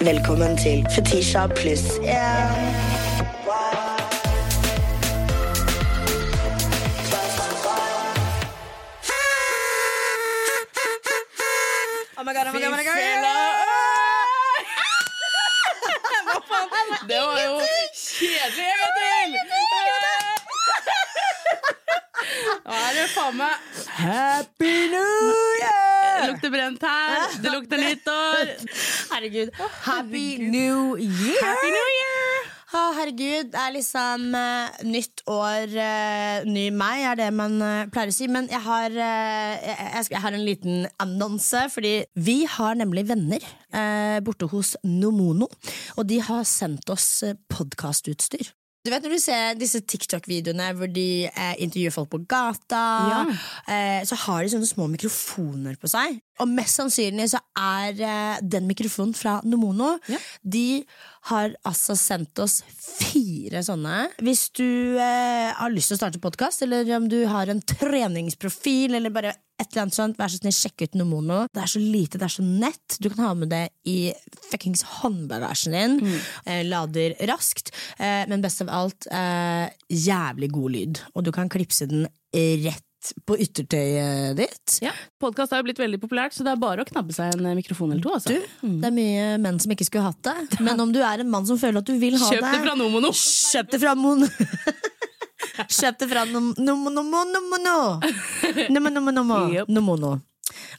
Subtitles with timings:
[0.00, 2.16] Velkommen til Fetisha pluss én.
[12.18, 12.94] Oh my god, oh my god, oh my god.
[17.08, 17.60] Det var jo
[17.94, 19.38] kjedelig vet du.
[22.64, 23.54] Nå er det faen meg
[23.88, 25.45] Happy New
[26.16, 27.24] Det lukter brent her.
[27.42, 28.52] Det lukter nyttår.
[29.12, 29.52] Herregud.
[29.84, 31.42] Happy New Year!
[31.42, 32.52] Happy New Year!
[32.76, 37.86] Å, herregud, det er liksom uh, nytt år, uh, ny meg, er det man uh,
[37.94, 38.26] pleier å si.
[38.28, 43.46] Men jeg har, jeg, jeg, har en liten annonse, fordi vi har nemlig venner
[44.24, 45.48] borte hos Nomono.
[45.96, 47.08] Og de har sendt oss
[47.52, 48.50] podkastutstyr.
[48.86, 52.84] Du vet når du ser disse TikTok-videoene hvor de eh, intervjuer folk på gata,
[53.66, 56.20] eh, så har de sånne små mikrofoner på seg.
[56.42, 59.96] Og mest sannsynlig så er eh, den mikrofonen fra Nomono.
[60.44, 60.84] De
[61.32, 64.04] har altså sendt oss fire sånne.
[64.22, 64.68] Hvis du
[65.02, 69.34] eh, har lyst til å starte podkast, eller om du har en treningsprofil, eller bare
[69.56, 71.38] et eller annet sånt, vær så snill, sjekk ut Nomono.
[71.48, 72.98] Det er så lite, det er så nett.
[73.00, 74.12] Du kan ha med det i
[74.50, 76.00] fuckings håndbagasjen din.
[76.44, 77.72] Eh, lader raskt.
[77.96, 81.00] Eh, men best av alt, eh, jævlig god lyd.
[81.14, 82.04] Og du kan klipse den
[82.36, 82.82] rett
[83.24, 84.78] på yttertøyet ditt.
[84.82, 87.48] Ja, Podkast er jo blitt veldig populært, så det er bare å knabbe seg en
[87.56, 88.12] mikrofon eller to.
[88.16, 88.34] Altså.
[88.34, 90.60] Du, det er mye menn som ikke skulle hatt det.
[90.66, 92.76] Men om du er en mann som føler at du vil ha Kjøp det fra
[92.76, 93.14] Nomono!
[93.16, 94.26] Kjøp det fra Mon...
[95.68, 97.76] Kjøp det fra Nom- Nom- Nomo- Nomono!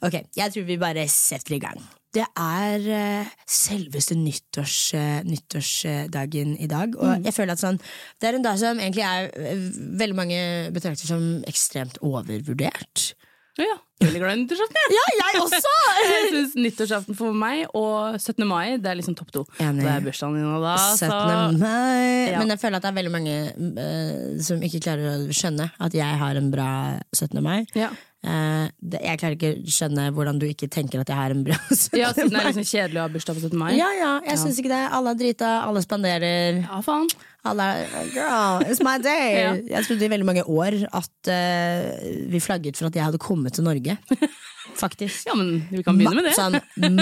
[0.02, 1.78] Ok, jeg tror vi bare setter i gang.
[2.16, 6.94] Det er uh, selveste nyttårs, uh, nyttårsdagen i dag.
[6.96, 7.76] Og jeg føler at sånn,
[8.18, 9.66] det er en dag som egentlig er uh,
[10.00, 10.38] veldig mange
[10.74, 13.10] betrakter som ekstremt overvurdert.
[13.58, 14.92] Ja, veldig glad i nyttårsaften.
[14.94, 15.72] Ja, jeg også!
[16.08, 18.44] Jeg synes nyttårsaften for meg og 17.
[18.46, 19.42] mai det er liksom topp to.
[19.58, 19.82] Enig.
[19.82, 21.58] Det er bursdagen din og da, så 17.
[21.58, 22.30] mai.
[22.30, 22.38] Ja.
[22.38, 23.36] Men jeg føler at det er veldig mange
[23.82, 26.70] uh, som ikke klarer å skjønne at jeg har en bra
[27.16, 27.42] 17.
[27.42, 27.64] mai.
[27.78, 27.90] ja.
[28.28, 31.44] Eh, det, jeg klarer ikke å skjønne hvordan du ikke tenker at jeg har en
[31.46, 31.96] bra 17.
[31.96, 33.58] ja, siden det er liksom kjedelig å ha bursdag på 17.
[33.60, 33.70] mai.
[33.78, 34.82] Ja, ja, jeg syns ikke det.
[34.98, 36.60] Alle er drita, alle spanderer.
[36.66, 37.08] Ja, faen.
[37.48, 39.38] Alle er Girl, it's my day!
[39.38, 39.52] Ja.
[39.78, 43.56] Jeg trodde i veldig mange år at uh, vi flagget for at jeg hadde kommet
[43.56, 43.96] til Norge.
[44.76, 45.26] Faktisk.
[45.26, 46.34] Ja, men vi kan begynne med det.
[46.36, 46.58] Sånn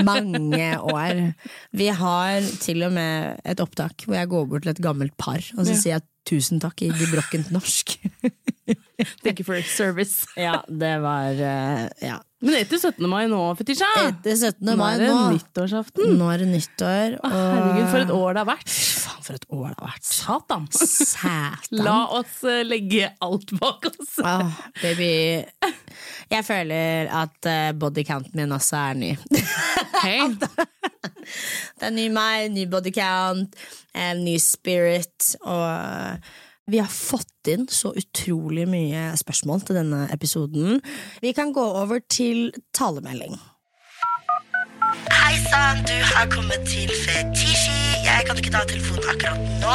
[0.06, 1.22] mange år.
[1.76, 5.40] Vi har til og med et opptak hvor jeg går bort til et gammelt par
[5.56, 5.80] og så Ja.
[5.80, 7.96] sier jeg tusen takk i gebrokkent norsk.
[9.22, 10.24] Thank you for service.
[10.40, 12.16] ja, det var eh, ja.
[12.42, 13.06] Men etter 17.
[13.08, 14.64] mai nå, Fetisha, Etter 17.
[14.66, 15.20] nå mai er det nå.
[15.36, 16.16] nyttårsaften.
[16.18, 17.14] Nå er det nyttår.
[17.20, 17.36] Og...
[17.36, 18.74] herregud, for et år det har vært.
[19.26, 20.06] For et år det har vært.
[20.06, 20.66] Satan.
[20.70, 21.80] Satan.
[21.82, 24.20] La oss eh, legge alt bak oss.
[24.22, 25.42] Oh, baby.
[26.30, 29.12] Jeg føler at uh, bodycounten min også er ny.
[30.02, 30.30] Hey.
[31.76, 33.56] Det er ny meg, ny bodycount,
[34.20, 36.22] ny spirit, og
[36.70, 40.80] vi har fått inn så utrolig mye spørsmål til denne episoden.
[41.22, 43.34] Vi kan gå over til talemelding.
[45.10, 47.75] Hei sann, du har kommet til Fetishi.
[48.16, 49.72] Jeg kan ikke ta telefonen akkurat nå,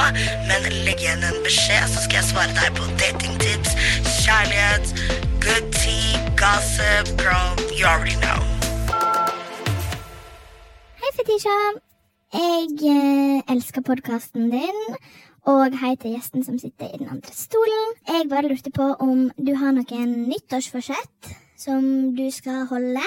[0.50, 3.76] men legg igjen en beskjed, så skal jeg svare deg på datingtips,
[4.24, 4.94] kjærlighet,
[5.44, 8.42] good tea, gossip, girl, you already know.
[11.04, 11.54] Hei, Fetisha.
[12.34, 14.82] Jeg eh, elsker podkasten din,
[15.46, 17.96] og hei til gjesten som sitter i den andre stolen.
[18.10, 21.86] Jeg bare lurte på om du har noen nyttårsforsett som
[22.18, 23.06] du skal holde.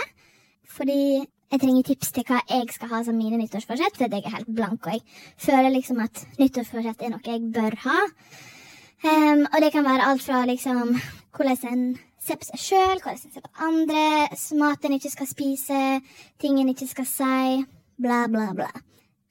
[0.79, 4.33] Fordi jeg trenger tips til hva jeg skal ha som mine nyttårsforsett, for jeg er
[4.35, 5.03] helt blank, og jeg
[5.39, 8.01] føler liksom at nyttårsforsett er noe jeg bør ha.
[9.05, 10.97] Um, og det kan være alt fra liksom
[11.37, 11.85] hvordan en
[12.25, 14.03] ser på seg sjøl, hvordan en ser på andre,
[14.59, 15.81] mat en ikke skal spise,
[16.43, 17.63] ting en ikke skal si,
[18.03, 18.71] bla, bla, bla.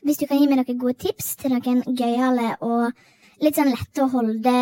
[0.03, 2.91] Hvis du kan gi meg noen gode tips til noen gøyale og
[3.43, 4.57] litt sånn lette å holde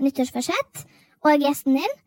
[0.00, 0.86] nyttårsforsett,
[1.24, 1.98] og gjesten din,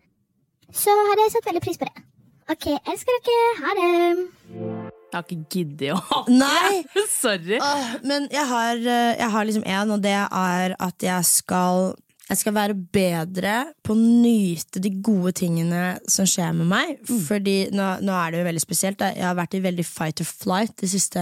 [0.73, 2.09] så hadde jeg satt veldig pris på det.
[2.51, 3.51] OK, elsker dere.
[3.63, 4.82] Ha det.
[5.13, 7.03] Jeg har ikke giddet å ha det.
[7.13, 7.59] Sorry.
[7.61, 11.93] Uh, men jeg har, eh, jeg har liksom en, og det er at jeg skal
[12.23, 13.53] jeg skal være bedre
[13.83, 17.01] på å nyte de gode tingene som skjer med meg.
[17.03, 18.97] Fordi nå, nå er det jo veldig spesielt.
[19.01, 19.11] da.
[19.13, 21.21] Jeg har vært i veldig fight or flight det siste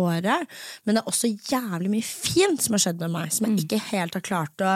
[0.00, 0.48] året.
[0.82, 3.82] Men det er også jævlig mye fint som har skjedd med meg, som jeg ikke
[3.92, 4.74] helt har klart å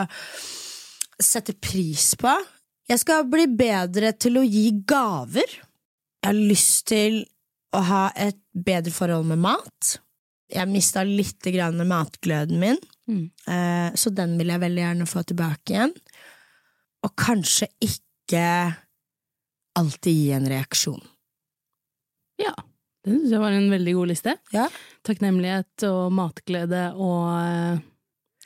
[1.19, 2.37] sette pris på.
[2.85, 5.59] Jeg skal bli bedre til å gi gaver.
[6.21, 7.23] Jeg har lyst til
[7.75, 9.95] å ha et bedre forhold med mat.
[10.53, 13.29] Jeg mista litt grann matgløden min, Mm.
[13.47, 15.91] eh, så den vil jeg veldig gjerne få tilbake igjen.
[17.05, 18.45] Og kanskje ikke
[19.77, 21.03] alltid gi en reaksjon.
[22.41, 22.53] Ja.
[23.05, 24.33] Det syns jeg var en veldig god liste.
[24.55, 24.65] Ja.
[25.05, 27.83] Takknemlighet og matglede og eh,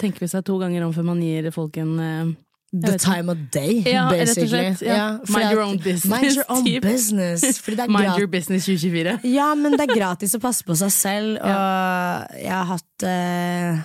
[0.01, 2.33] tenke seg to ganger om før man gir folk en eh,
[2.71, 4.47] The time of day, Ja, basically.
[4.47, 4.95] slett, ja.
[4.95, 7.67] Ja, Mind your own business, Mind your own business.
[7.87, 9.19] Mind your business 2024.
[9.23, 13.81] Ja, men det er gratis å passe på seg selv, og jeg har hatt uh,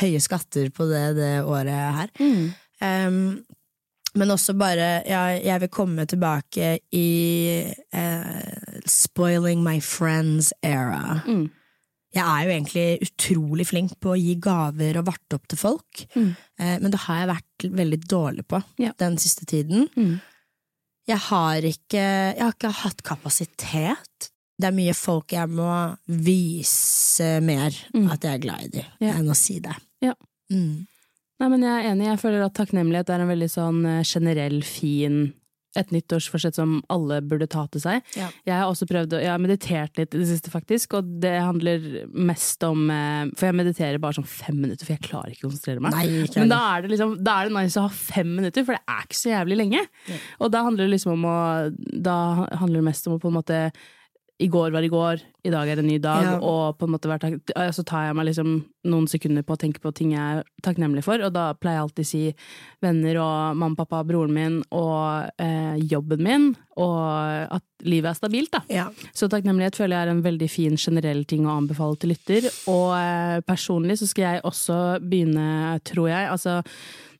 [0.00, 2.14] høye skatter på det det året her.
[2.80, 3.44] Um,
[4.14, 7.08] men også bare Jeg vil komme tilbake i
[7.92, 11.20] uh, spoiling my friends era.
[11.26, 11.50] Mm.
[12.14, 16.04] Jeg er jo egentlig utrolig flink på å gi gaver og varte opp til folk,
[16.14, 16.36] Mm.
[16.60, 18.92] eh, men det har jeg vært veldig dårlig på Ja.
[18.98, 19.88] den siste tiden.
[19.96, 20.20] Mm.
[21.08, 22.04] Jeg har ikke
[22.36, 24.30] Jeg har ikke hatt kapasitet.
[24.58, 28.10] Det er mye folk jeg må vise mer Mm.
[28.12, 29.12] at jeg er glad i dem, Ja.
[29.14, 29.74] enn å si det.
[30.00, 30.14] Ja.
[30.50, 30.86] Mm.
[31.40, 32.04] Nei, men jeg er enig.
[32.06, 35.34] Jeg føler at takknemlighet er en veldig sånn eh, generell, fin
[35.78, 38.04] et nyttårsforsett som alle burde ta til seg.
[38.18, 38.28] Ja.
[38.46, 42.04] Jeg har også prøvd jeg har meditert litt i det siste, faktisk, og det handler
[42.14, 45.50] mest om eh, For jeg mediterer bare sånn fem minutter, for jeg klarer ikke å
[45.50, 45.96] konsentrere meg.
[45.96, 48.76] Nei, Men da er, det liksom, da er det nice å ha fem minutter, for
[48.76, 49.82] det er ikke så jævlig lenge.
[50.40, 51.36] Og da handler det liksom om å
[52.04, 52.16] Da
[52.60, 53.60] handler det mest om å på en måte
[54.42, 56.38] I går var i går, i dag er en ny dag, Ja.
[56.42, 57.06] og på en måte
[57.72, 61.04] så tar jeg meg liksom noen sekunder på å tenke på ting jeg er takknemlig
[61.04, 62.34] for, og da pleier jeg alltid å si
[62.82, 68.50] venner og mamma, pappa, broren min og eh, jobben min, og at livet er stabilt,
[68.50, 68.62] da.
[68.68, 68.88] Ja.
[69.14, 72.48] Så takknemlighet føler jeg er en veldig fin generell ting å anbefale til lytter.
[72.66, 76.58] Og eh, personlig så skal jeg også begynne, tror jeg, altså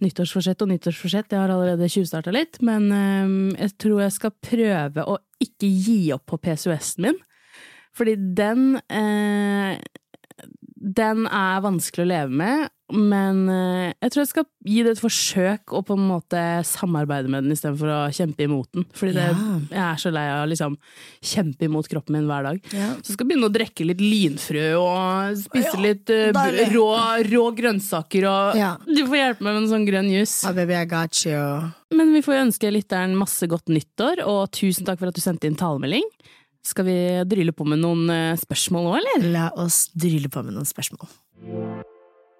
[0.03, 5.07] nyttårsforsett og nyttårsforsett, jeg har allerede tjuvstarta litt, men eh, jeg tror jeg skal prøve
[5.07, 7.20] å ikke gi opp på PCOS-en min.
[7.94, 9.79] Fordi den eh,
[10.85, 15.01] Den er vanskelig å leve med, men eh, jeg tror jeg skal gi det et
[15.01, 18.85] forsøk og på en måte samarbeide med den istedenfor å kjempe imot den.
[18.93, 19.55] Fordi det, Ja.
[19.71, 20.77] jeg er så lei av å liksom
[21.25, 22.61] kjempe imot kroppen min hver dag.
[22.77, 22.91] Ja.
[23.01, 26.91] Så jeg skal begynne å drikke litt linfrø og spise Ja, litt uh, rå,
[27.31, 28.61] rå grønnsaker og.
[28.85, 30.37] Du får hjelpe meg med en sånn grønn jus.
[30.45, 31.41] Oh, baby, I got you.
[31.95, 35.49] Men vi får ønske lytteren masse godt nyttår, og tusen takk for at du sendte
[35.49, 36.05] inn talemelding.
[36.65, 36.99] Skal vi
[37.29, 39.27] drille på med noen eh, spørsmål nå, eller?
[39.35, 41.13] La oss drille på med noen spørsmål.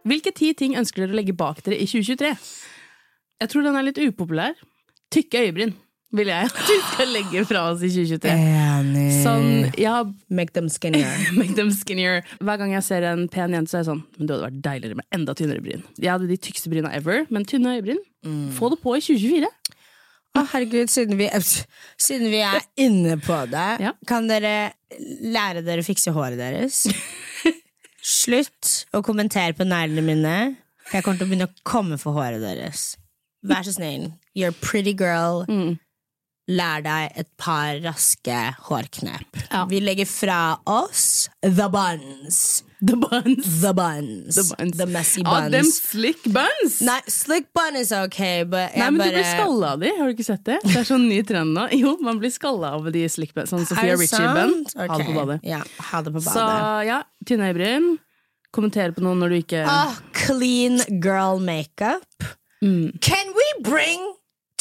[0.05, 2.35] Hvilke ti ting ønsker dere å legge bak dere i 2023?
[3.41, 4.53] Jeg tror den er litt upopulær.
[5.15, 5.73] Tykke øyebryn
[6.15, 8.35] vil jeg at vi skal legge fra oss i 2023.
[8.35, 9.07] Enig.
[9.25, 9.49] Sånn,
[9.81, 9.97] ja,
[10.31, 11.11] Make them skinnier.
[11.41, 12.21] make them skinnier.
[12.39, 14.61] Hver gang jeg ser en pen jente, så er jeg sånn Men det hadde vært
[14.69, 15.83] deiligere med enda tynnere bryn.
[15.99, 17.99] Jeg hadde de tykkeste bryna ever, men tynne øyebryn,
[18.59, 19.51] få det på i 2024.
[20.35, 21.27] Å, herregud, siden vi,
[22.07, 23.93] siden vi er inne på det, Ja.
[24.11, 24.55] kan dere
[25.25, 26.85] lære dere å fikse håret deres?
[28.05, 30.37] Slutt å kommentere på neglene mine,
[30.85, 32.95] for jeg kommer til å begynne å komme for håret deres.
[33.45, 34.11] Vær så snill.
[34.37, 35.45] You're a pretty girl.
[35.49, 35.79] Mm.
[36.53, 38.37] Lær deg et par raske
[38.67, 39.39] hårknep.
[39.51, 39.63] Ja.
[39.71, 42.63] Vi legger fra oss the buns.
[42.85, 43.47] The buns.
[43.63, 44.37] The buns.
[44.37, 44.77] The buns.
[44.77, 45.53] The messy Ah, buns.
[45.55, 46.83] them slick buns!
[46.85, 50.05] Nei, slick bun is ok, but Nei, men bare du blir skalla av de, har
[50.11, 50.59] du ikke sett det?
[50.67, 51.65] Det er sånn ny trend nå.
[51.81, 53.49] Jo, man blir skalla av de slick buns.
[53.55, 54.53] Sånn Sophia det Ritchie-bun.
[54.75, 54.89] Okay.
[54.93, 55.39] Ha det på badet.
[55.49, 55.63] Ja,
[55.93, 56.45] ha det på Så
[56.91, 57.95] ja, tynne øyebryn.
[58.53, 62.05] Kommentere på noe når du ikke Ah, clean girl makeup.
[62.63, 62.93] Mm.
[63.01, 64.05] Can we bring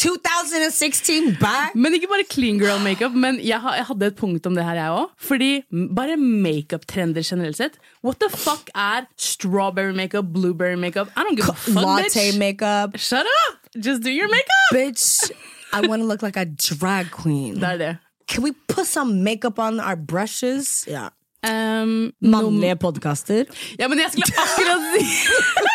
[0.04, 1.72] 2016 bye!
[1.80, 4.76] Men ikke bare clean girl makeup, men jeg, jeg hadde et punkt om det her,
[4.82, 5.14] jeg òg.
[5.30, 5.52] Fordi
[5.96, 7.78] bare makeup-trender generelt sett.
[8.04, 11.08] What the fuck er strawberry makeup, blueberry makeup?
[11.16, 12.38] I don't give a fuck, Latte bitch.
[12.40, 12.98] makeup.
[13.00, 13.60] Shut up!
[13.80, 14.70] Just do your makeup!
[14.76, 15.32] Bitch,
[15.72, 17.56] I want to look like a drag queen.
[17.56, 17.94] Det er det.
[18.28, 20.84] Can we put some makeup on our brushes?
[20.88, 21.08] Ja.
[21.44, 23.44] Um, Mannlige podkaster.
[23.80, 25.08] Ja, men jeg skulle akkurat si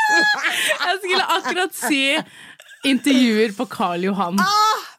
[0.87, 2.01] Jeg skulle akkurat si
[2.87, 4.37] intervjuer på Karl Johan.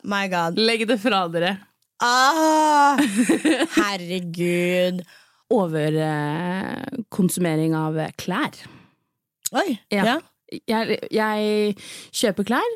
[0.03, 0.57] My god.
[0.59, 1.55] Legg det fra dere.
[2.03, 2.98] Ah,
[3.79, 5.03] herregud.
[5.50, 8.53] Overkonsumering av klær.
[9.57, 9.69] Oi.
[9.93, 10.03] Ja.
[10.05, 10.17] Ja.
[10.69, 11.75] Jeg, jeg
[12.15, 12.71] kjøper klær,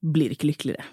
[0.00, 0.84] blir ikke lykkeligere.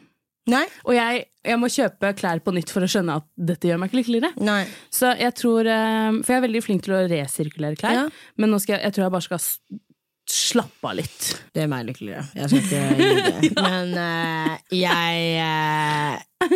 [0.48, 0.66] Nei?
[0.88, 3.88] Og jeg, jeg må kjøpe klær på nytt for å skjønne at dette gjør meg
[3.92, 4.32] ikke lykkeligere.
[4.48, 4.64] Nei.
[4.96, 8.06] Så jeg tror eh, For jeg er veldig flink til å resirkulere klær, Ja.
[8.40, 9.42] men nå skal jeg, jeg tror jeg bare skal
[10.30, 11.28] s- slappe av litt.
[11.56, 12.24] Det er meg lykkeligere.
[12.36, 13.52] Jeg skal ikke gi det.
[13.68, 16.56] Men uh, jeg, uh,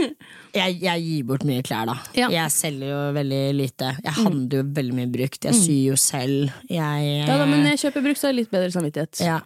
[0.56, 1.96] jeg Jeg gir bort mye klær, da.
[2.18, 2.28] Ja.
[2.30, 2.36] Mm.
[2.36, 3.94] Jeg selger jo veldig lite.
[4.04, 5.48] Jeg handler jo veldig mye brukt.
[5.48, 6.52] Jeg syr jo selv.
[6.70, 9.24] Jeg eh, Ja, da, men jeg kjøper brukt, så har jeg litt bedre samvittighet.
[9.28, 9.40] ja.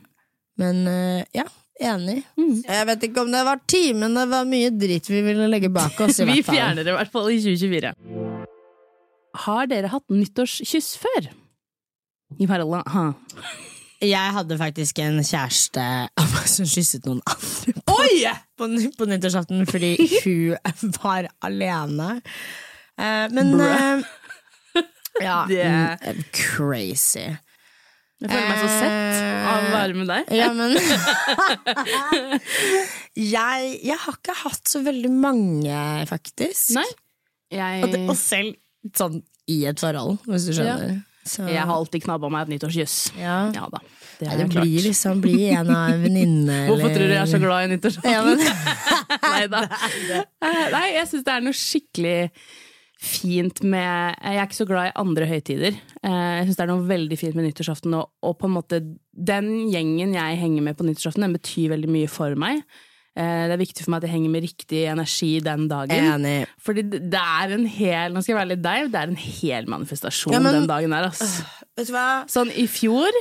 [0.57, 1.43] Men eh, ja,
[1.83, 2.21] enig.
[2.39, 2.61] Mm.
[2.63, 5.67] Jeg vet ikke om det var ti, men det var mye dritt vi ville legge
[5.75, 6.21] bak oss.
[6.29, 7.91] Vi fjerner det i hvert fall i 2024.
[9.45, 11.27] Har dere hatt nyttårskyss før?
[12.39, 13.09] I parallell, ha.
[14.03, 15.85] Jeg hadde faktisk en kjæreste
[16.55, 17.95] som kysset noen andre på,
[18.59, 18.67] på,
[18.99, 19.93] på nyttårsaften fordi
[20.25, 22.09] hun var alene.
[22.99, 24.05] Uh, men eh,
[25.23, 27.27] Ja, Det- mm, crazy.
[28.23, 30.29] Jeg føler meg så sett av å være med deg.
[30.39, 30.71] Ja, men
[33.19, 36.75] jeg, jeg har ikke hatt så veldig mange, faktisk.
[36.77, 36.87] Nei.
[37.83, 38.55] Og, det, og selv
[38.97, 39.19] sånn
[39.51, 40.95] i et forhold, hvis du skjønner.
[41.25, 42.97] Så, jeg har alltid knabba meg et nyttårskyss.
[43.17, 43.37] ja.
[43.55, 43.79] Ja da.
[44.15, 44.63] Det Nei, det klart.
[44.63, 47.71] blir liksom bli en av en venninne Hvorfor tror du jeg er så glad i
[47.73, 48.13] nyttårsaften?
[48.13, 48.39] ja, men,
[49.33, 49.63] Nei da.
[50.71, 52.15] Nei, jeg syns det er noe skikkelig
[53.05, 55.75] fint med Jeg er ikke så glad i andre høytider.
[55.99, 58.79] Eh, Jeg syns det er noe veldig fint med nyttårsaften, og, og på en måte
[59.11, 62.63] den gjengen jeg henger med på nyttårsaften, den betyr veldig mye for meg.
[63.15, 66.07] Eh, Det er viktig for meg at jeg henger med riktig energi den dagen.
[66.19, 66.47] Enig.
[66.59, 69.65] Fordi det er en hel Nå skal jeg være litt deg, det er en hel
[69.71, 71.41] manifestasjon Ja, men- den dagen der, ass.
[71.77, 72.25] Vet du hva?
[72.27, 73.11] Sånn i fjor,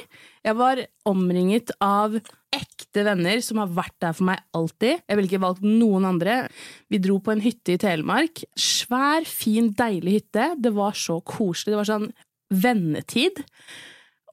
[0.45, 2.19] jeg var omringet av
[2.55, 5.01] ekte venner som har vært der for meg alltid.
[5.09, 6.49] Jeg ville ikke valgt noen andre.
[6.91, 8.45] Vi dro på en hytte i Telemark.
[8.57, 10.55] Svær, fin, deilig hytte.
[10.61, 11.75] Det var så koselig.
[11.75, 12.13] Det var sånn
[12.53, 13.43] vennetid.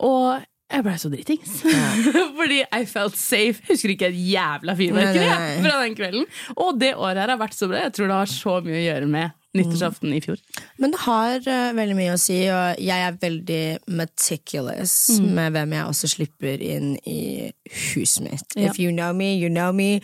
[0.01, 0.41] Og
[0.71, 1.57] jeg blei så dritings.
[2.39, 3.59] Fordi I felt safe.
[3.65, 5.27] Jeg husker ikke et jævla fyrverkeri
[5.65, 6.25] fra den kvelden.
[6.57, 7.83] Og det året her har vært så bra.
[7.87, 10.39] Jeg tror det har så mye å gjøre med nyttårsaften i fjor.
[10.79, 13.63] Men det har uh, veldig mye å si, og jeg er veldig
[13.99, 15.25] meticulous Mm.
[15.35, 17.51] med hvem jeg også slipper inn i
[17.91, 18.55] huset mitt.
[18.55, 18.69] Ja.
[18.71, 19.97] If you know me, you know me.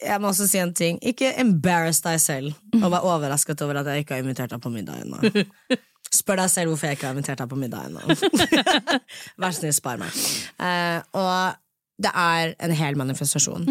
[0.00, 0.98] Jeg må også si en ting.
[1.04, 4.72] Ikke embarrass deg selv og vær overrasket over at jeg ikke har invitert deg på
[4.72, 5.20] middag ennå.
[6.12, 8.00] Spør deg selv hvorfor jeg ikke har invitert deg på middag ennå.
[9.40, 10.14] Vær snill, spar meg.
[10.58, 11.58] Uh, og
[12.00, 13.66] det er en hel manifestasjon.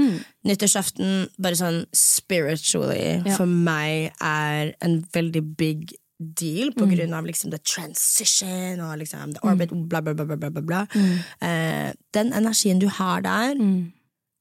[0.48, 3.36] Nyttårsaften, bare sånn spiritually, Ja.
[3.36, 9.34] for meg er en veldig big deal på grunn av liksom the transition og liksom
[9.38, 11.15] the orbit, bla, bla, bla, bla, bla, bla, Mm.
[11.41, 13.55] Uh, den energien du har der,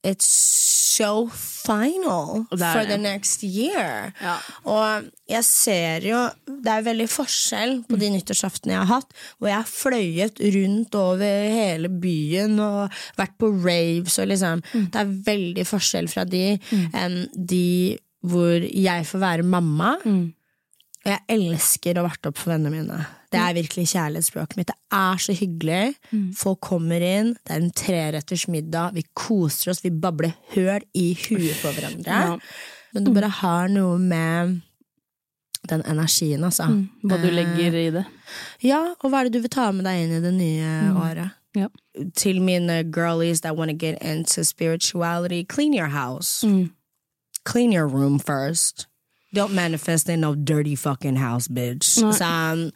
[0.07, 4.13] it's so final for the next year.
[4.23, 4.37] Ja.
[4.65, 9.51] Og jeg ser jo Det er veldig forskjell på de nyttårsaftene jeg har hatt, hvor
[9.51, 15.15] jeg har fløyet rundt over hele byen og vært på raves og liksom Det er
[15.31, 16.45] veldig forskjell fra de
[16.95, 19.95] enn de hvor jeg får være mamma.
[20.03, 22.99] Og jeg elsker å varte opp for vennene mine.
[23.29, 24.71] Det er virkelig kjærlighetsspråket mitt.
[24.71, 25.83] Det er så hyggelig.
[26.37, 31.11] Folk kommer inn, det er en treretters middag, vi koser oss, vi babler høl i
[31.27, 32.23] huet på hverandre.
[32.25, 32.39] Ja.
[32.95, 34.61] Men det bare har noe med
[35.69, 36.71] den energien, altså.
[37.05, 38.05] Hva du legger i det.
[38.65, 41.37] Ja, og hva er det du vil ta med deg inn i det nye året?
[41.57, 41.69] Ja.
[42.17, 46.47] Til mine girlies that want to get into spirituality, clean your house.
[47.45, 48.87] Clean your room first.
[49.35, 51.99] Don't manifest in no dirty fucking house, bitch.
[52.01, 52.13] Nei.
[52.17, 52.71] Sånn,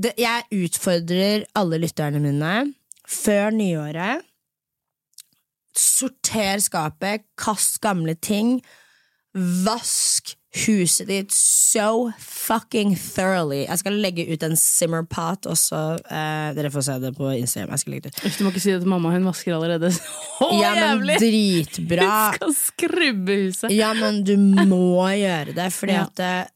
[0.00, 2.54] det, jeg utfordrer alle lytterne mine
[3.08, 4.24] før nyåret.
[5.74, 8.58] Sorter skapet, kast gamle ting.
[9.34, 13.64] Vask huset ditt so fucking thoroughly.
[13.66, 15.80] Jeg skal legge ut en simmerpot også.
[16.06, 17.72] Eh, dere får se det på Instagram.
[17.74, 18.36] Jeg skal legge det ut.
[18.38, 21.16] Du må ikke si det til mamma, hun vasker allerede så Ja, jævlig!
[21.24, 22.10] dritbra.
[22.38, 23.74] Hun skal skrubbe huset.
[23.74, 26.06] Ja, men du må gjøre det, fordi Ja.
[26.06, 26.52] at eh,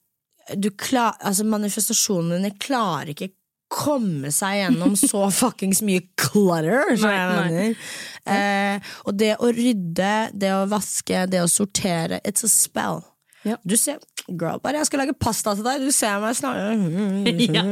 [0.79, 3.33] klar, altså manifestasjonene dine klarer ikke
[3.69, 6.97] komme seg gjennom så fuckings mye clutter.
[6.97, 7.87] som jeg mener.
[8.29, 13.03] Eh, og det å rydde, det å vaske, det å sortere, it's a spell.
[13.47, 13.55] Ja.
[13.65, 16.59] Du ser, girl, bare jeg skal lage pasta til deg, du ser meg snart
[17.59, 17.63] Ja.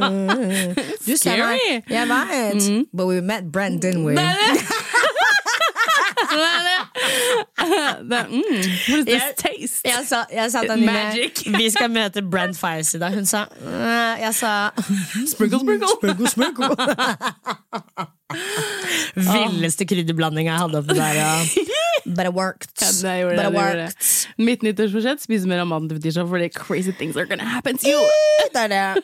[1.03, 2.69] Du ser meg, jeg vet.
[2.93, 4.15] But we met Brent, didn't we?
[4.15, 4.63] Det er det!
[6.27, 7.06] Det er det.
[8.11, 8.41] Det mm,
[8.89, 9.81] what is this Jeg- taste?
[9.87, 11.43] Jeg sa, jeg sa Anine Magic.
[11.59, 13.13] Vi skal møte Brent Fires i dag.
[13.15, 14.51] Hun sa «Øh», Jeg sa
[15.33, 15.87] Sprinkle, sprinkle.
[15.97, 16.69] Sprinkle, sprinkle.
[19.17, 21.13] Villeste krydderblandinga jeg hadde oppi der.
[21.17, 21.31] Ja.
[22.07, 22.71] But it worked.
[22.81, 23.77] Ja, det gjorde But it det worked.
[23.87, 24.45] det.
[24.47, 28.03] Mitt nyttårsforsett spise mer av maten til fordi crazy things are gonna happen to you.
[28.53, 29.03] Det er det.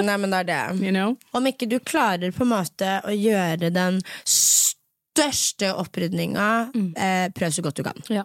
[0.00, 0.80] Nei, men det er det.
[0.82, 1.16] You know?
[1.34, 4.00] Om ikke du klarer på en måte å gjøre den
[5.10, 7.98] største opprydninga, eh, prøv så godt du kan.
[8.10, 8.22] Ja.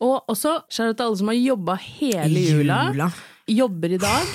[0.00, 2.78] Og også out til alle som har jobba hele jula.
[2.92, 3.10] Jula.
[3.48, 4.26] Jobber i dag.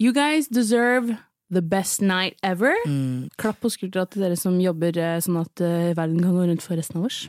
[0.00, 1.16] You guys deserve
[1.50, 2.74] the best night ever.
[2.86, 3.30] Mm.
[3.38, 6.64] Klapp på skuldra til dere som jobber eh, sånn at eh, verden kan gå rundt
[6.64, 7.28] for resten av oss.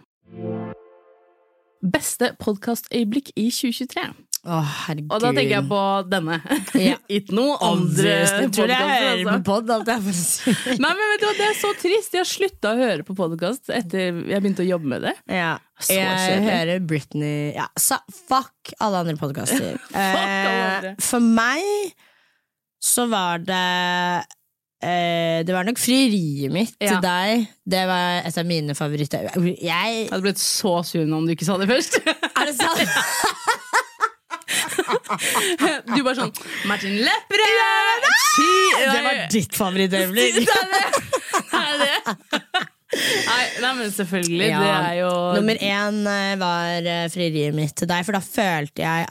[1.85, 4.07] Beste podkastøyeblikk i 2023.
[4.45, 5.09] Å, herregud.
[5.09, 6.35] Og da tenker jeg på denne.
[6.77, 6.97] Ja.
[7.17, 8.49] Ikke noe andre Obviously.
[8.53, 10.53] Tror jeg hører på pod, alt jeg får si.
[10.83, 12.13] Nei, men vet du hva, Det er så trist.
[12.13, 15.15] Jeg har slutta å høre på podkast etter jeg begynte å jobbe med det.
[15.33, 15.55] Ja.
[15.89, 19.75] Jeg hører Britney ja, Fuck alle andre podkaster.
[20.05, 21.65] eh, for meg
[22.85, 23.65] så var det
[24.85, 27.49] eh, Det var nok frieriet mitt til deg.
[27.65, 29.31] Det var et av mine favoritter.
[29.33, 32.03] Jeg Jeg hadde blitt så sur nå om du ikke sa det først.
[32.05, 33.63] Er det sant?
[35.95, 36.31] Du bare sånn
[36.69, 38.07] Martin Lepperød!
[38.75, 40.41] Det var ditt favorittøyeblikk.
[40.45, 42.15] Det er det!
[42.95, 44.47] Nei, nei, men selvfølgelig.
[44.47, 44.59] Ja.
[44.61, 48.85] Det er jo Nummer én eh, var eh, frieriet mitt til deg, for da følte
[48.85, 49.09] jeg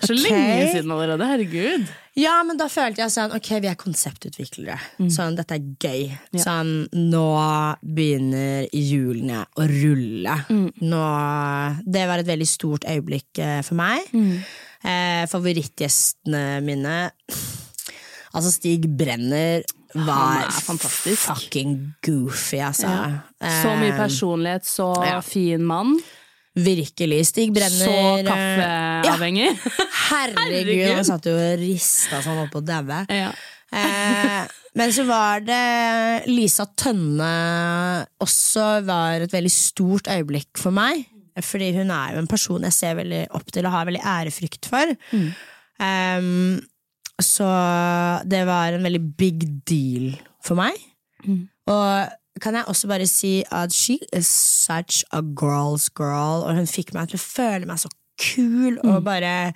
[0.00, 0.22] så okay.
[0.24, 1.26] lenge siden allerede.
[1.30, 1.84] Herregud.
[2.18, 4.76] Ja, men da følte jeg sånn Ok, vi er konseptutviklere.
[5.10, 6.04] Sånn, dette er gøy.
[6.34, 6.42] Ja.
[6.42, 6.72] Sånn,
[7.10, 7.24] nå
[7.82, 10.36] begynner hjulene å rulle.
[10.82, 11.04] Nå
[11.86, 14.10] Det var et veldig stort øyeblikk eh, for meg.
[14.84, 16.96] Eh, favorittgjestene mine
[18.34, 19.62] Altså, Stig Brenner
[19.94, 21.22] var fantastisk.
[21.28, 22.88] fucking goofy, altså.
[23.38, 25.20] Så mye Eh, personlighet, så ja.
[25.22, 26.00] fin mann.
[26.54, 27.20] Virkelig.
[27.32, 29.48] Stig Brenner Så eh, kaffeavhengig.
[30.10, 30.92] Herregud, Herregud.
[31.00, 33.00] han satt jo og rista sånn opp og daua.
[33.10, 33.32] Ja.
[33.74, 37.32] Eh, men så var det Lisa Tønne
[38.22, 41.02] også var et veldig stort øyeblikk for meg.
[41.42, 44.68] Fordi hun er jo en person jeg ser veldig opp til og har veldig ærefrykt
[44.70, 44.92] for.
[45.82, 46.60] Em,
[47.18, 47.48] så
[48.30, 50.12] det var en veldig big deal
[50.44, 50.78] for meg.
[51.26, 56.66] Og kan jeg også bare si at she is such a girl's girl, og hun
[56.66, 57.88] fikk meg til å føle meg så
[58.20, 59.52] kul og bare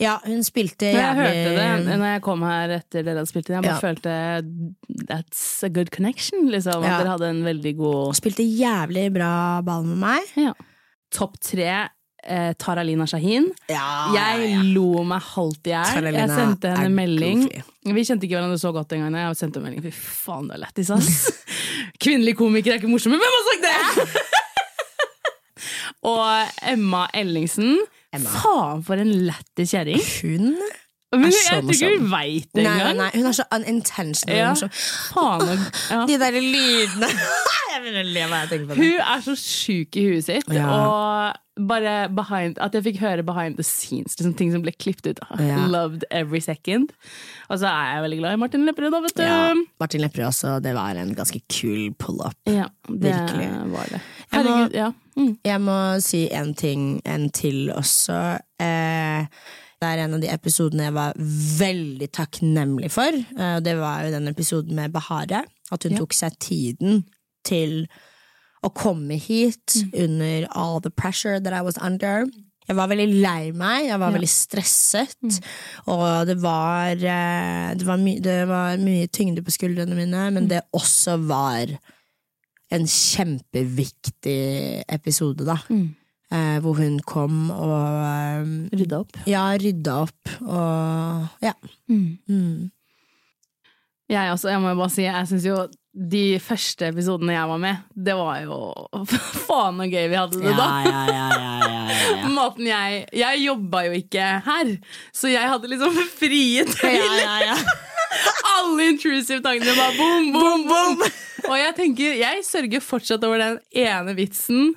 [0.00, 3.50] Ja, hun spilte jævlig jeg hørte det når jeg kom her etter dere hadde spilt
[3.50, 3.58] inn.
[3.58, 3.80] Jeg bare Ja.
[3.84, 6.82] følte that's a good connection, liksom.
[6.82, 6.98] At Ja.
[7.02, 10.22] dere hadde en veldig god Spilte jævlig bra ball med meg.
[10.36, 10.52] ja.
[11.12, 11.88] Topp tre
[12.24, 13.50] eh, Taralina Shahin.
[13.70, 16.08] Ja, Jeg lo meg halvt i hjel.
[16.14, 17.44] Jeg sendte henne henne melding.
[17.48, 17.94] goofy.
[17.96, 19.14] Vi kjente ikke hverandre så godt engang.
[19.16, 19.82] Jeg sendte melding.
[19.86, 19.92] Fy
[20.24, 21.30] faen, du er lættis, ass.
[22.02, 23.16] Kvinnelige komikere er ikke morsomme.
[23.20, 23.80] Hvem har sagt det?!
[26.10, 26.26] Og
[26.70, 27.70] Emma Ellingsen.
[28.12, 28.30] Emma.
[28.40, 30.00] Faen, for en lættis kjerring!
[30.24, 30.54] Hun
[31.12, 32.96] Men Er jeg tror ikke hun veit det nei, engang.
[33.00, 34.36] nei, hun er så unintentional.
[34.36, 34.48] Ja.
[34.52, 34.70] morsom.
[35.10, 36.04] Faen, ja.
[36.06, 37.08] De der lydene
[37.70, 38.84] Jeg begynner å le hver jeg tenker på det.
[38.84, 40.48] Hun er så sjuk i huet sitt.
[40.54, 40.68] Ja.
[40.70, 45.10] Og bare behind, at jeg fikk høre behind the scenes, liksom ting som ble klippet
[45.12, 45.20] ut.
[45.42, 45.66] Ja.
[45.70, 46.92] Loved every second.
[47.50, 49.22] Og så er jeg veldig glad i Martin Lepperød, da, vet du.
[49.26, 52.38] Ja, Martin Lepperød også, det var en ganske kul pull-up.
[52.50, 53.48] Ja, det Virkelig.
[53.74, 54.00] var det.
[54.32, 54.90] Jeg må- ja.
[55.18, 55.32] Mm.
[55.44, 58.38] Jeg må si en ting en til også.
[58.62, 59.26] Eh,
[59.80, 61.14] det er en av de episodene jeg var
[61.60, 63.16] veldig takknemlig for.
[63.16, 65.44] Eh, det var jo den episoden med Bahare.
[65.72, 65.98] At hun Ja.
[66.02, 67.04] tok seg tiden
[67.44, 67.86] til
[68.62, 69.90] å komme hit Mm.
[70.04, 72.26] under all the pressure that I was under.
[72.68, 74.18] Jeg var veldig lei meg, jeg var Ja.
[74.18, 75.16] veldig stresset.
[75.22, 75.40] Mm.
[75.88, 80.34] Og det var, eh, det, var my det var mye tyngde på skuldrene mine, Mm.
[80.34, 81.78] men det også var
[82.70, 85.56] en kjempeviktig episode, da.
[85.70, 85.96] Mm.
[86.30, 88.44] Eh, hvor hun kom og eh,
[88.78, 89.16] Rydda opp.
[89.26, 91.56] ja, rydda opp og ja.
[91.90, 92.70] Mm.
[94.10, 95.56] Jeg også, jeg må jo bare si, jeg syns jo
[95.90, 98.58] de første episodene jeg var med, det var jo
[99.48, 100.68] Faen så gøy vi hadde det da!
[100.86, 102.30] ja, ja, ja, ja, ja, ja.
[102.38, 104.70] Måten jeg Jeg jobba jo ikke her,
[105.10, 107.16] så jeg hadde liksom frie tøyler.
[107.24, 107.58] ja, ja.
[108.54, 111.02] Alle intrusive tankene bare boom, boom, boom.
[111.50, 114.70] Og jeg tenker, jeg sørger fortsatt over den ene vitsen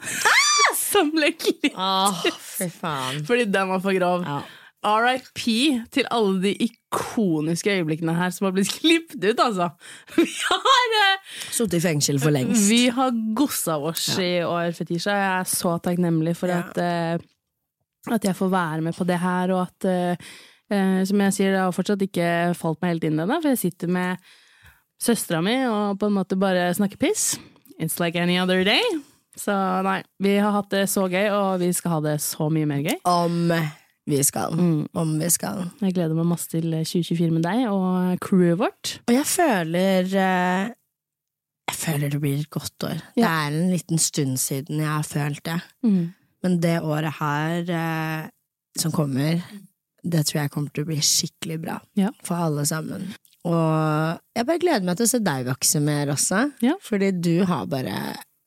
[0.93, 1.31] som ble
[1.73, 3.23] Oh, for faen.
[3.27, 4.23] Fordi den var for grov.
[4.27, 4.41] Ja.
[4.83, 5.45] RIP
[5.95, 9.69] til alle de ikoniske øyeblikkene her som har blitt klippet ut, altså.
[10.17, 12.65] Vi har, eh, Sittet i fengsel for lengst.
[12.67, 15.15] vi har gossa oss i år, Fetisha.
[15.15, 16.59] Jeg er så takknemlig for Ja.
[16.65, 17.17] at, eh,
[18.11, 20.27] at jeg får være med på det her, og at eh,
[20.69, 22.27] eh, Som jeg sier, det har fortsatt ikke
[22.59, 24.17] falt meg helt inn ennå, for jeg sitter med
[24.99, 27.37] søstera mi og på en måte bare snakker piss.
[27.79, 28.83] It's like any other day.
[29.39, 29.53] Så
[29.85, 32.83] nei, vi har hatt det så gøy, og vi skal ha det så mye mer
[32.85, 32.99] gøy.
[33.09, 33.53] Om
[34.05, 34.53] vi skal.
[34.59, 34.87] Mm.
[34.93, 35.63] Om vi skal.
[35.81, 38.91] Jeg gleder meg masse til 2024 med deg og crewet vårt.
[39.07, 40.71] Og jeg føler eh,
[41.71, 43.01] Jeg føler det blir et godt år.
[43.15, 45.59] Det er en liten stund siden jeg har følt det.
[46.43, 48.25] Men det året her eh,
[48.77, 49.39] som kommer,
[50.03, 52.09] det tror jeg kommer til å bli skikkelig bra Ja.
[52.27, 53.07] for alle sammen.
[53.47, 56.75] Og jeg bare gleder meg til å se deg vokse mer også, Ja.
[56.83, 57.95] fordi du har bare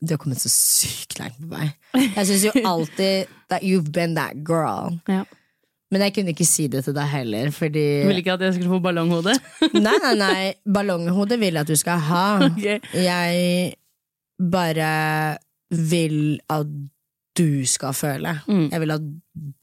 [0.04, 1.70] Du har kommet så sykt langt på vei.
[1.96, 4.96] Jeg syns jo alltid that you've been that girl.
[5.09, 5.24] Ja.
[5.94, 8.56] Men jeg kunne ikke si det til deg heller, fordi Du ville ikke at jeg
[8.56, 9.37] skulle få ballonghode?
[9.87, 10.40] Nei, nei, nei.
[10.66, 12.24] Ballonghode vil jeg at du skal ha.
[12.48, 12.80] Okay.
[12.98, 13.76] Jeg
[14.50, 14.88] bare
[15.70, 16.66] vil at
[17.37, 18.33] du skal føle.
[18.49, 18.66] Mm.
[18.72, 19.07] Jeg vil at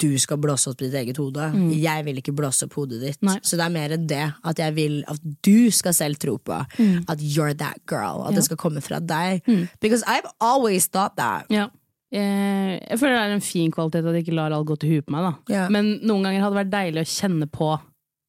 [0.04, 1.48] du skal blåse opp ditt eget hode.
[1.82, 3.20] Jeg vil ikke blåse opp hodet ditt.
[3.26, 3.40] Nei.
[3.42, 4.24] Så det er mer det.
[4.46, 8.22] At jeg vil at du skal selv tro på at you're that girl.
[8.24, 8.34] At Mm.
[8.34, 8.36] Ja.
[8.38, 9.42] det skal komme fra deg.
[9.48, 9.68] Mm.
[9.82, 11.46] Because I've always thought that.
[11.50, 11.68] Ja.
[12.14, 14.90] Jeg, Jeg føler det er en fin kvalitet at jeg ikke lar alt gå til
[14.94, 15.34] huet på meg.
[15.50, 15.68] Ja.
[15.74, 17.72] Men noen ganger hadde det vært deilig å kjenne på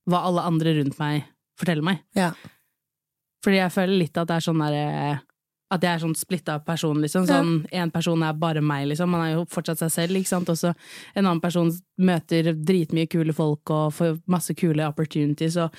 [0.08, 1.24] hva alle andre rundt meg
[1.60, 2.00] forteller meg.
[2.16, 2.32] Ja.
[3.44, 5.18] Fordi jeg føler litt at det er sånn der eh,
[5.72, 7.24] at jeg er sånn splitta person, liksom.
[7.26, 9.10] Sånn, En person er bare meg, liksom.
[9.10, 10.50] Man er jo fortsatt seg selv, ikke sant.
[10.52, 10.74] Og så
[11.14, 15.56] en annen person møter dritmye kule folk og får masse kule opportunities.
[15.56, 15.72] Og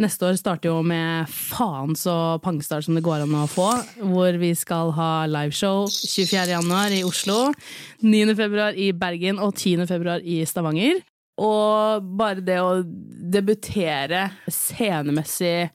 [0.00, 3.68] neste år starter jo med faen så pangstart som det går an å få.
[3.98, 6.46] Hvor vi skal ha liveshow 24.
[6.54, 7.52] januar i Oslo,
[8.00, 8.36] 9.
[8.38, 9.88] februar i Bergen og 10.
[9.90, 11.02] februar i Stavanger.
[11.42, 15.70] Og bare det å debutere scenemessig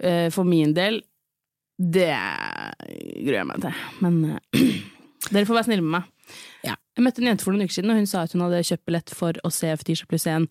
[0.00, 1.00] eh, for min del,
[1.80, 2.12] det
[3.24, 3.84] gruer jeg meg til.
[4.04, 4.64] Men eh,
[5.32, 6.08] dere får være snille med meg.
[6.66, 6.76] Ja.
[6.98, 8.86] Jeg møtte en jente for noen uker siden, og hun sa at hun hadde kjøpt
[8.88, 10.48] billett for å se Fetisha pluss 1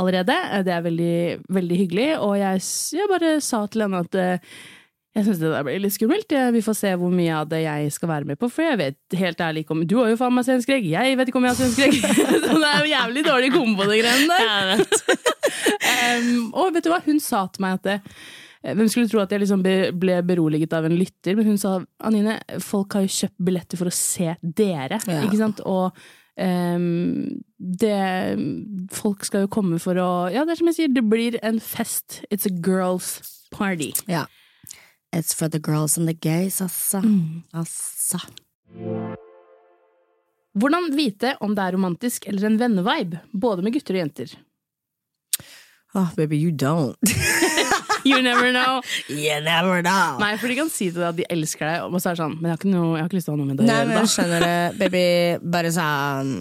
[0.00, 0.36] allerede.
[0.66, 1.18] Det er veldig,
[1.54, 2.64] veldig hyggelig, og jeg,
[2.98, 4.56] jeg bare sa til henne at eh,
[5.14, 6.32] jeg syns det der blir litt skummelt.
[6.56, 9.18] Vi får se hvor mye av det jeg skal være med på, for jeg vet
[9.20, 11.54] helt ærlig ikke om Du har jo faen meg sceneskrekk, jeg vet ikke om jeg
[11.54, 12.00] har sceneskrekk!
[12.48, 14.82] Så det er jo jævlig dårlig kombo, de greiene der.
[16.18, 18.16] um, og vet du hva, hun sa til meg at det,
[18.64, 22.38] hvem skulle tro at jeg liksom ble beroliget av en lytter, men hun sa Anine,
[22.64, 25.18] folk har jo kjøpt billetter for å se dere, Ja.
[25.26, 25.60] ikke sant?
[25.68, 25.92] Og
[26.40, 28.38] um, det
[28.96, 31.60] Folk skal jo komme for å Ja, det er som jeg sier, det blir en
[31.60, 32.22] fest.
[32.30, 33.20] It's a girls
[33.52, 33.92] party.
[34.08, 34.24] Ja.
[35.14, 37.02] It's for the girls and the gays, altså.
[37.54, 38.18] Altså.
[40.58, 44.34] Hvordan vite om det er romantisk eller en vennevibe, både med gutter og jenter?
[45.94, 46.96] Oh, baby, you don't.
[48.10, 48.80] You never know!
[49.08, 50.18] you never know.
[50.20, 52.22] Nei, for de kan si til deg at de elsker deg, og så er det
[52.24, 53.60] sånn Men jeg har ikke, noe, jeg har ikke lyst til å ha noe med
[53.60, 54.10] det å Nei, gjøre, men da.
[54.16, 55.04] skjønner du, baby,
[55.56, 56.34] bare sånn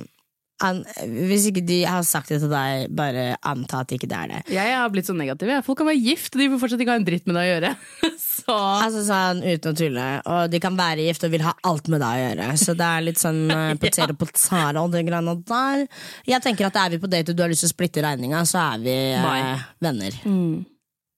[0.64, 4.30] an, Hvis ikke de har sagt det til deg, bare anta at ikke det er
[4.32, 4.42] det.
[4.54, 5.50] Jeg har blitt så negativ.
[5.52, 5.64] Jeg.
[5.66, 7.52] Folk kan være gift, og de vil fortsatt ikke ha en dritt med deg å
[7.54, 7.72] gjøre.
[8.44, 10.06] Så Altså sånn uten å tulle.
[10.30, 12.48] Og de kan være gift og vil ha alt med deg å gjøre.
[12.60, 15.84] Så det er litt sånn uh, potet og potet og det greiene der.
[16.32, 18.44] Jeg tenker at er vi på date og du har lyst til å splitte regninga,
[18.48, 20.22] så er vi eh, venner.
[20.28, 20.54] mm.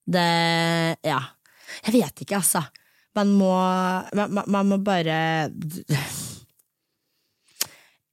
[0.06, 1.20] Det Ja.
[1.86, 2.62] Jeg vet ikke, altså.
[3.16, 3.52] Man må
[4.16, 5.50] Man, man- må bare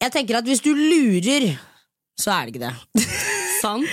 [0.02, 1.52] Jeg tenker at hvis du lurer,
[2.18, 3.06] så er det ikke det.
[3.62, 3.86] sant.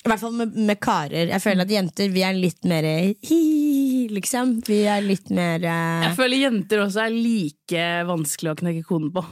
[0.00, 1.28] I hvert fall med, med karer.
[1.28, 2.86] Jeg føler at jenter vi er litt mer
[3.28, 3.40] hi,
[4.08, 4.54] liksom.
[4.64, 6.06] Vi er litt mer uh...
[6.06, 9.24] Jeg føler jenter også er like vanskelig å knekke koden på.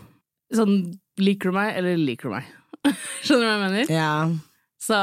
[0.53, 0.75] Sånn,
[1.21, 2.53] liker du meg, eller liker du meg?
[3.25, 3.93] Skjønner du hva jeg mener?
[3.97, 4.13] Ja.
[4.85, 5.01] Så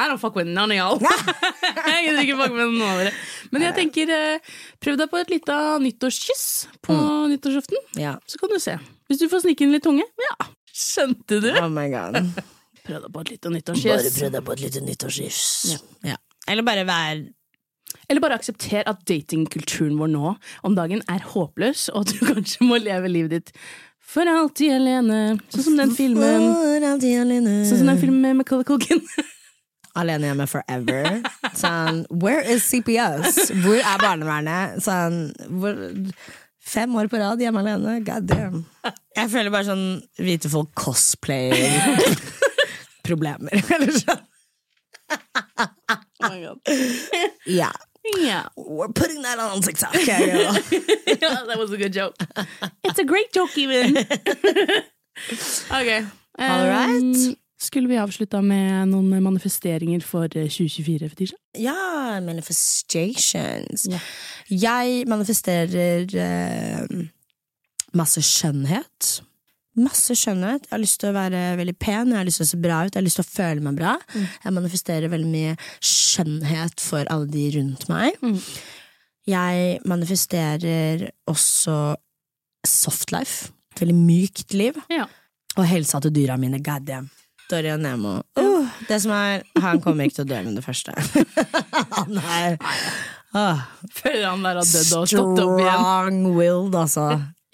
[0.00, 1.00] I don't fuck with none of y'all.
[1.90, 3.10] jeg gidder ikke fuck med noen av dere.
[3.52, 6.44] Men jeg tenker, eh, prøv deg på et lite nyttårskyss
[6.86, 6.96] på
[7.34, 8.14] nyttårsaften, ja.
[8.24, 8.78] så kan du se.
[9.10, 10.36] Hvis du får snike inn litt tunge, ja,
[10.72, 11.50] skjønte du?
[11.60, 12.16] Oh my god.
[12.86, 14.14] Prøv deg på et lite Bare nyttårskyss.
[14.16, 15.42] prøv deg på et lite nyttårskyss.
[16.08, 16.16] Ja.
[16.48, 17.20] Eller bare vær
[18.08, 20.32] Eller bare aksepter at datingkulturen vår nå
[20.66, 23.52] om dagen er håpløs, og at du kanskje må leve livet ditt
[24.10, 25.20] for alltid alene.
[25.52, 27.60] Sånn som den filmen For alltid alene.
[27.68, 29.04] Sånn som den filmen med Macaulay Culkin.
[29.98, 31.22] Alene hjemme forever.
[31.58, 33.50] Sånn, where is CPS?
[33.64, 34.78] Hvor er barnevernet?
[34.84, 35.74] Sånn, hvor,
[36.70, 37.98] fem år på rad hjemme alene?
[38.06, 38.64] God damn.
[39.16, 39.86] Jeg føler bare sånn
[40.20, 41.98] hvite folk cosplayer
[43.08, 43.54] problemer.
[43.74, 44.26] Eller sånn.
[46.22, 46.56] Oh
[47.46, 47.72] Ja.
[48.16, 48.48] Yeah.
[48.56, 49.94] We're putting that on TikTok.
[49.94, 50.56] Okay, yeah.
[51.06, 52.16] yeah, that was a good joke.
[52.84, 53.96] It's a great joke, even.
[53.98, 55.90] ok.
[56.38, 57.36] All right.
[57.60, 61.36] Skulle vi avslutta med noen manifesteringer for eh, 2024, Fetisha?
[61.60, 63.84] Ja, manifestations.
[63.90, 64.00] Ja.
[64.48, 67.02] Jeg manifesterer eh,
[68.00, 69.10] masse skjønnhet.
[69.80, 70.66] Masse skjønnhet.
[70.66, 72.80] Jeg har lyst til å være veldig pen, jeg har lyst til å se bra
[72.80, 73.94] ut, jeg har lyst til å føle meg bra.
[74.16, 78.16] Jeg manifesterer veldig mye skjønnhet for alle de rundt meg.
[78.24, 78.40] Mm.
[79.30, 81.78] Jeg manifesterer også
[82.66, 83.52] softlife.
[83.78, 84.80] Veldig mykt liv.
[84.92, 85.06] Ja.
[85.58, 86.64] Og helsa til dyra mine.
[86.64, 86.88] God
[87.56, 88.14] og Nemo.
[88.38, 90.94] Uh, det som er, Han kommer ikke til å dø med det første.
[91.98, 92.58] han er
[93.34, 93.62] uh,
[93.94, 95.80] Før han der har dødd og stått opp igjen.
[95.80, 97.06] strong-willed, altså.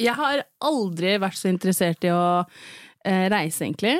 [0.03, 3.97] Jeg har aldri vært så interessert i å eh, reise, egentlig.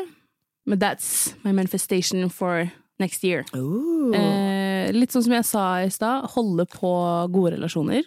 [0.67, 2.69] Men that's my manifestation for
[3.01, 3.47] next year.
[3.55, 4.13] Uh.
[4.13, 6.93] Eh, litt sånn som jeg sa i stad, holde på
[7.33, 8.05] gode relasjoner.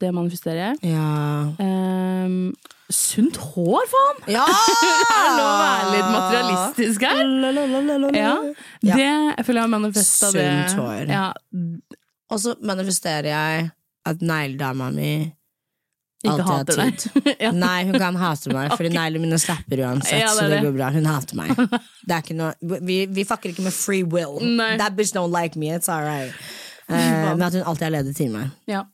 [0.00, 0.94] Det manifesterer jeg.
[0.94, 1.52] Ja.
[1.62, 2.54] Ehm,
[2.92, 4.18] sunt hår, faen!
[4.34, 4.44] ja!
[5.14, 7.22] Er det lov å være litt materialistisk her?
[8.18, 8.34] Ja,
[8.84, 8.96] Ja.
[8.96, 10.48] det jeg føler jeg har manifesta det.
[10.68, 11.06] Sunt hår.
[11.08, 11.24] Ja,
[12.32, 13.70] Og så manifesterer jeg
[14.04, 15.12] at negledama mi
[16.24, 17.04] ikke har deg.
[17.44, 17.50] ja.
[17.52, 20.22] Nei, hun kan hate meg, fordi neglene mine slapper uansett.
[20.22, 20.90] Ja, det så det går bra.
[20.94, 21.52] Hun hater meg.
[22.38, 24.38] Noe, vi, vi fucker ikke med free will.
[24.40, 24.74] Nei.
[24.80, 25.72] That bitch don't like me.
[25.74, 26.32] It's alright.
[26.32, 26.63] Uh,
[27.34, 28.50] men at hun alltid har ledet til meg.
[28.70, 28.84] Ja.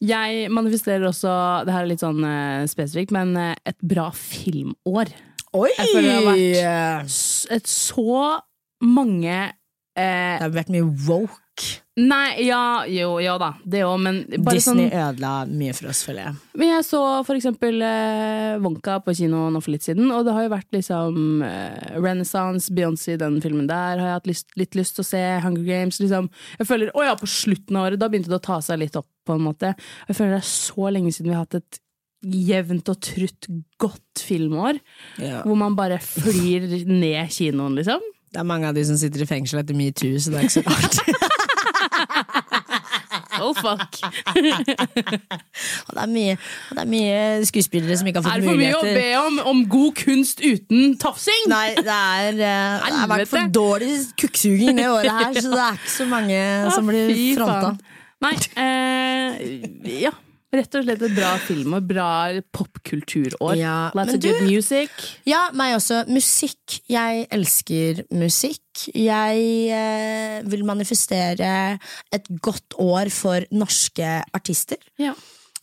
[0.00, 1.30] Jeg manifesterer også,
[1.66, 5.12] det her er litt sånn eh, spesifikt, men eh, et bra filmår.
[5.56, 5.70] Oi!
[5.78, 8.40] Jeg føler det har vært- Et så
[8.84, 9.36] mange
[9.96, 11.40] eh, har vært mye woke.
[11.96, 16.02] Nei, ja, jo, ja da, det òg, men bare Disney sånn ødela mye for oss,
[16.04, 16.34] føler jeg.
[16.60, 20.34] Men jeg så for eksempel eh, Wonka på kino nå for litt siden, og det
[20.36, 24.76] har jo vært liksom eh, Renaissance, Beyoncé, den filmen der har jeg hatt lyst, litt
[24.76, 25.22] lyst til å se.
[25.46, 26.28] Hunger Games, liksom.
[26.60, 29.00] Jeg føler, å ja, på slutten av året, da begynte det å ta seg litt
[29.00, 29.72] opp, på en måte.
[30.10, 31.80] Jeg føler det er så lenge siden vi har hatt et
[32.26, 33.48] jevnt og trutt
[33.80, 34.84] godt filmår,
[35.46, 38.04] hvor man bare flyr ned kinoen, liksom.
[38.36, 40.58] Det er mange av de som sitter i fengsel etter metoo, så det er ikke
[40.58, 41.00] så rart.
[43.40, 43.96] Oh fuck!
[44.36, 46.36] Det er mye,
[46.72, 49.62] det er mye skuespillere som ikke har Er det for mye å be om, om
[49.70, 51.46] god kunst uten tafsing?
[51.52, 55.64] Nei, det er, eh, det har vært for dårlig kukksuging det året her, så det
[55.66, 56.40] er ikke så mange
[56.76, 57.74] som blir fronta.
[58.24, 60.14] Nei, eh, ja.
[60.56, 62.08] Rett og slett et bra film og bra
[62.54, 63.56] popkulturår.
[63.60, 64.90] Ja, Lots of good music.
[65.28, 66.02] Ja, meg også.
[66.08, 66.78] Musikk.
[66.90, 68.62] Jeg elsker musikk.
[68.96, 71.50] Jeg eh, vil manifestere
[72.14, 74.80] et godt år for norske artister.
[75.00, 75.12] Ja.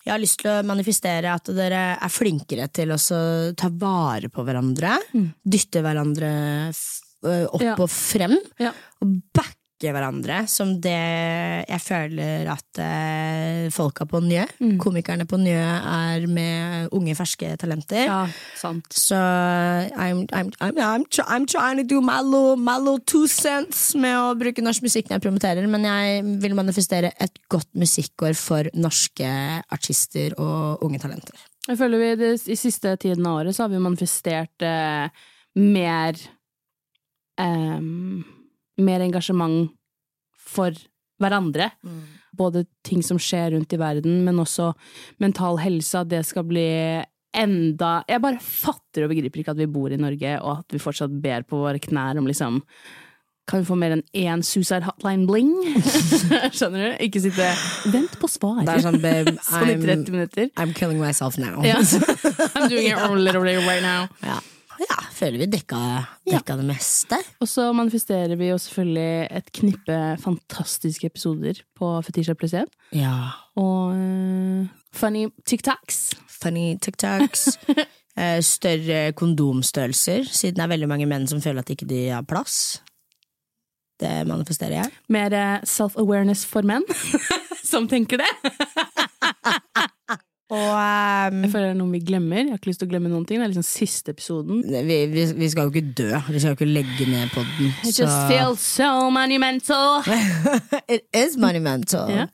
[0.04, 2.98] Jeg har lyst til å manifestere at dere er flinkere til å
[3.56, 4.98] ta vare på hverandre.
[5.48, 6.32] Dytte hverandre
[7.24, 7.76] opp Ja.
[7.80, 8.36] og frem.
[8.60, 8.74] Ja.
[9.00, 9.14] Og
[9.84, 10.94] backe hverandre, som det
[11.68, 14.46] jeg føler at eh, folka på Njø,
[14.80, 18.06] komikerne på Njø, er med unge, ferske talenter.
[18.08, 18.88] ja, sant.
[18.94, 23.28] Så I'm, I'm, I'm, I'm, try, I'm trying to do my little, my little two
[23.28, 27.72] cents med å bruke norsk musikk når jeg promoterer, men jeg vil manifestere et godt
[27.76, 29.28] musikkår for norske
[29.74, 31.36] artister og unge talenter.
[31.68, 35.28] Jeg føler vi det, I siste tiden av året så har vi manifestert eh,
[35.60, 36.18] mer
[37.40, 38.24] em,
[38.82, 39.72] Mer engasjement
[40.40, 40.76] for
[41.22, 41.72] hverandre.
[42.34, 44.72] Både ting som skjer rundt i verden, men også
[45.22, 46.02] mental helse.
[46.02, 46.68] At det skal bli
[47.34, 50.82] enda Jeg bare fatter og begriper ikke at vi bor i Norge, og at vi
[50.82, 52.62] fortsatt ber på våre knær om liksom
[53.44, 55.50] kan vi få mer enn én suicide hotline bling?
[56.56, 56.92] Skjønner du?
[57.04, 57.50] Ikke sitte
[57.92, 58.62] Vent på svar.
[58.64, 60.48] Det er sånn, babe, sånn i 30 minutter.
[60.56, 61.60] I'm killing myself now.
[61.66, 61.84] yeah.
[62.56, 64.08] I'm doing it literally right now.
[64.24, 64.40] Ja.
[65.24, 65.80] Ja, føler vi dekka,
[66.28, 67.20] dekka det meste.
[67.40, 72.72] Og så manifesterer vi jo selvfølgelig et knippe fantastiske episoder på Fetisha pluss 1.
[73.00, 73.16] Ja.
[73.60, 76.02] Og uh, funny TikToks.
[76.44, 77.48] Funny TikToks.
[78.20, 82.28] eh, større kondomstørrelser, siden det er veldig mange menn som føler at ikke de har
[82.28, 82.82] plass.
[84.02, 84.94] Det manifesterer jeg.
[85.14, 86.84] Mer eh, self-awareness for menn
[87.72, 88.32] som tenker det.
[90.54, 92.44] Og um, Jeg føler det er noe vi glemmer.
[92.44, 93.42] Jeg har ikke lyst til å glemme noen ting.
[93.42, 94.62] Det er liksom siste episoden.
[94.70, 96.12] vi, vi, vi skal jo ikke dø.
[96.30, 97.74] Vi skal jo ikke legge ned podden.
[97.82, 100.04] It just feels so monumental.
[100.96, 102.12] It is monumental.
[102.12, 102.28] Yeah.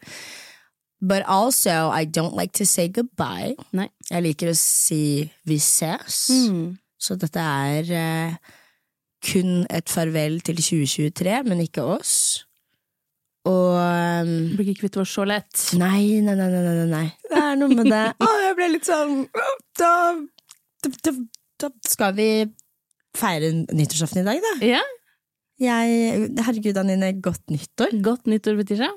[1.02, 3.56] But also, I don't like to say goodbye.
[3.72, 3.88] Nei.
[4.10, 6.26] Jeg liker å si vi ses.
[6.34, 6.76] Mm.
[7.00, 8.56] Så dette er uh,
[9.24, 12.44] kun et farvel til 2023, men ikke oss.
[13.50, 15.58] Og um, Blir ikke kvitt oss så lett.
[15.80, 17.06] Nei, nei, nei, nei, nei.
[17.30, 18.06] Det er noe med det.
[18.26, 19.92] Å, jeg ble litt sånn Da,
[20.86, 21.14] da, da,
[21.64, 22.30] da skal vi
[23.18, 24.56] feire nyttårsaften i dag, da.
[24.68, 24.84] Ja,
[25.60, 27.98] Jeg, herregud, Anine, godt nyttår.
[28.06, 28.94] Godt nyttår, betyr Fetisha.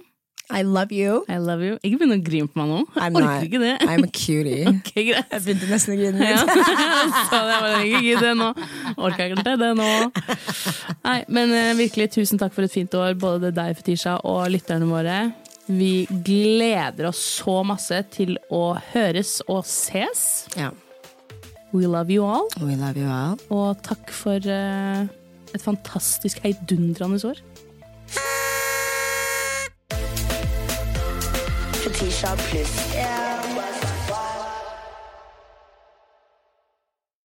[0.50, 1.24] I love you.
[1.28, 1.78] I love you.
[1.80, 2.80] Ikke begynn å grine på meg nå.
[2.92, 3.46] Jeg I'm orker not.
[3.46, 3.72] ikke det.
[3.86, 4.64] I'm a cutie.
[4.72, 5.30] okay, greit.
[5.32, 6.50] Jeg begynte nesten å grine litt.
[7.30, 8.50] Så det var ikke det nå.
[8.96, 9.90] Orka ikke det nå.
[11.06, 14.88] Nei, men eh, virkelig tusen takk for et fint år, både deg, Fetisha, og lytterne
[14.90, 15.18] våre.
[15.70, 20.48] Vi gleder oss så masse til å høres og ses.
[20.58, 20.72] Ja.
[21.72, 22.50] We love you all.
[22.60, 23.38] We love you all.
[23.54, 25.06] Og takk for uh,
[25.54, 27.40] et fantastisk heidundrende år.
[32.22, 32.94] Plus.
[32.94, 33.51] Yeah.